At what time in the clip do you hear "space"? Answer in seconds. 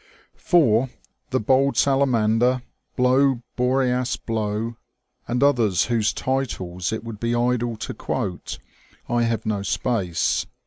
9.61-10.47